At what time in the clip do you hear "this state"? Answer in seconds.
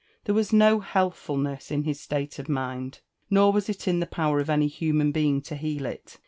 1.85-2.31